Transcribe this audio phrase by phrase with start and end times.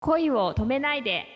[0.00, 1.26] 恋を止めないで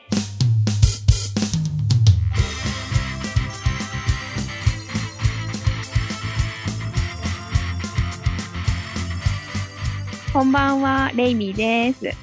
[10.32, 12.16] こんばんはレイミーです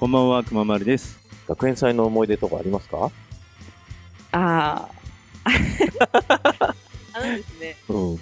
[0.00, 1.18] こんばんは、くままるです。
[1.46, 3.10] 学園祭の思い出とかありますか？
[4.32, 4.88] ああ。
[7.14, 8.20] あのですね、うん。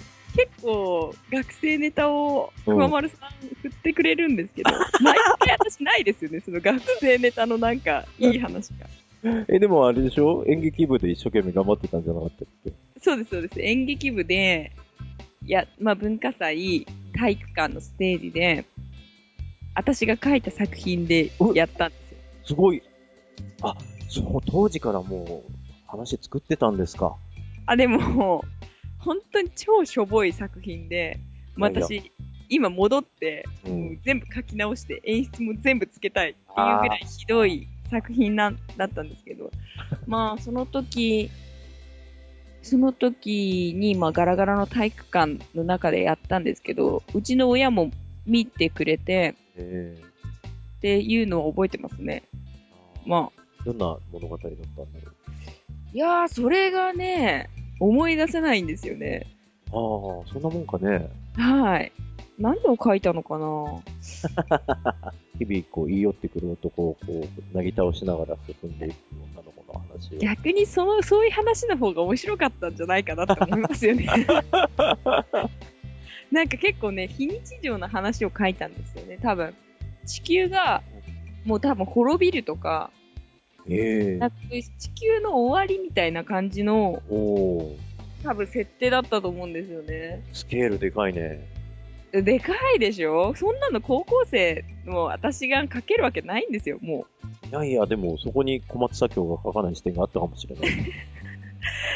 [0.63, 3.29] 結構学生ネタをうん熊丸さん
[3.61, 4.71] 振ってくれるんですけど、
[5.03, 8.87] 毎回私ないですよね、その学生ネタのなんかいい話が。
[9.49, 10.43] え、でもあれでしょ？
[10.47, 12.71] 演劇部で一生懸命頑張ってたんじゃなかったっけ？
[13.01, 13.61] そうです、そうです。
[13.61, 14.71] 演劇部で、
[15.45, 18.63] いや、まあ文化祭、体育館のステージで、
[19.75, 22.17] 私が書いた作品でやったんですよ。
[22.45, 22.81] すごい。
[23.61, 23.75] あ、
[24.07, 25.51] そう、当時からもう
[25.87, 27.15] 話作ってたんですか。
[27.65, 28.43] あ、でも、
[29.03, 31.19] 本当に超しょぼい作品で、
[31.57, 32.11] 私、
[32.49, 33.69] 今戻って、う。
[33.69, 39.51] ん全部書き直して演出も全部つけたいっていうぐらいひどい作品なんだったんですけど、
[40.07, 41.29] まあその時、
[42.61, 47.91] その時にまあガラガラの体育館の中でやったんですけど、うちの親も
[48.25, 49.97] 見てくれてえ
[50.77, 52.23] っていうのを覚えてますね。
[53.05, 55.11] ー、まあ、どんな物語だったんだろ
[55.93, 57.49] いやーそれがね、
[57.83, 59.27] 思い出せないんですよね。
[59.73, 59.75] う。
[59.75, 59.81] ああ、
[60.31, 61.09] そんなもんかね。
[61.35, 61.91] はい。
[62.39, 63.45] 何を書いたのかな
[65.37, 68.95] 日々こう言い寄ってくる男をこう、なぎ倒しながら進んでいく
[69.35, 70.17] 女の子の話を。
[70.17, 74.07] 逆にその、そういう話の方が面白かったんじゃないかなと思いますよね。
[76.31, 79.53] なんか結構ね、非日常な話を書いたんですよね、多分。
[80.05, 80.81] 地球が、
[81.45, 82.89] もう多分滅びるとか、
[83.69, 87.77] ええなんかそういう地球の終わりみたいな感じの、おお
[88.23, 90.23] 多分設定だったと思うんですよね。
[90.33, 91.45] スケールでかいね。
[92.11, 93.33] でかいでしょ？
[93.35, 97.05] そんなの高校生の私が書けるわけないんですよ、も
[97.49, 100.69] いやいや、でもそこに小松左京が書かない視点があったかもしれない。
[100.69, 100.73] う。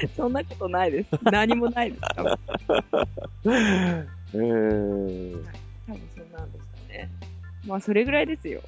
[0.15, 1.09] そんなことないです。
[1.23, 2.01] 何もないです。
[3.47, 4.39] ええ
[5.87, 7.09] 多分そんなんでしたね。
[7.65, 8.61] まあ、それぐらいですよ。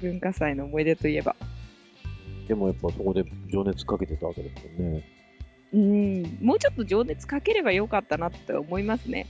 [0.00, 1.36] 文化祭の思い出といえば。
[2.50, 5.04] でもやっぱそこで情熱かけてたわけですよね。
[5.72, 9.28] うん、もうちょっと情熱かければよかったなって思いますね。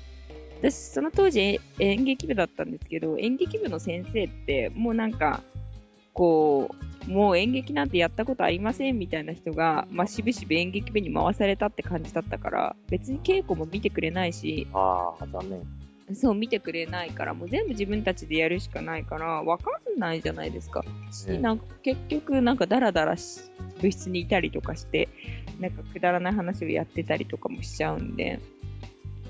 [0.58, 5.42] 私、その当時え演劇部だったんですけど、演劇部の先生って、もうなんか、
[6.14, 6.74] こ
[7.06, 15.79] う、もう演劇なんてやったことありませんみたいな人が、まあ、しぶしぶ演劇部に回されたって感じだったから、別に稽古も見てくれないし、ああ、残念。
[16.14, 20.84] そう見てくれないから、もう全部自分たちでやるしかないから、わかんないじゃないですか。
[21.40, 23.40] なんか結局、なんかダラダラし
[23.80, 25.08] 部室にいたりとかして、
[25.58, 28.40] なんかくだらない話をやってたりとかもしちゃうんで、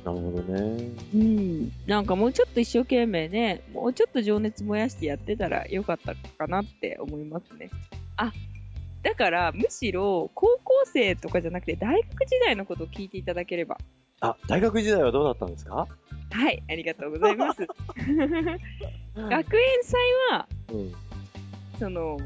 [0.04, 0.88] なるほどね。
[1.14, 7.68] うん、なんかもうちょっと一生懸命ね、もうちょっと情熱燃やしてやってたらよかったかなって思いますね。
[8.16, 8.32] あ、
[9.02, 13.76] だからむしろ高校生とかじゃなくて大学時代のことを聞いていただければ。
[14.20, 15.86] あ、大学時代はどうだったんですか？
[16.30, 17.66] はい、ありがとうございます。
[19.16, 20.92] 学園祭は、うん。
[21.78, 22.18] その、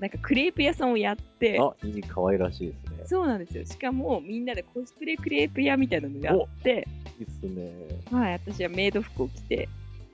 [0.00, 3.04] なんかクレープ屋さんをやって、あ、いい、可愛らしいですね。
[3.06, 3.64] そうなんですよ。
[3.64, 6.88] しかもみんなでコスプレクレープ屋みたいなのやって、
[7.20, 7.72] いいっすね。
[8.10, 9.68] はい、私はメイド服を着て、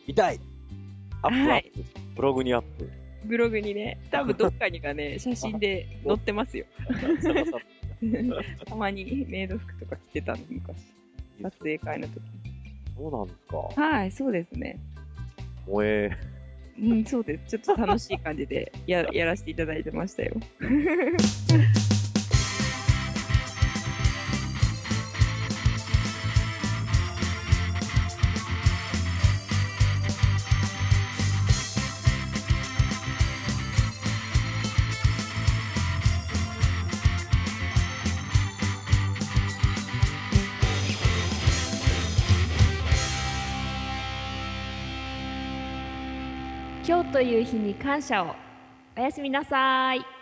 [0.06, 0.40] 痛い
[1.22, 1.84] アップアはいップ。
[2.16, 2.90] ブログにアップ。
[3.24, 6.66] ブログにね、多分どっかにがね、 写真で載ってますよ。
[8.66, 10.76] たまにメイド服とか着てたの、昔。
[11.42, 12.20] 撮影会の時。
[12.98, 13.80] そうなんですか。
[13.80, 14.80] はい、そうですね。
[15.66, 16.10] 萌え。
[16.80, 17.56] うん、そうです。
[17.56, 20.34] ちょっと楽しい感じでややらせていただいてましたよ。
[46.98, 48.34] 今日という日に感謝を。
[48.96, 50.17] おやすみなさい。